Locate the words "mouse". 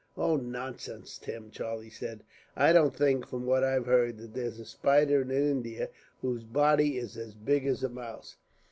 7.89-8.37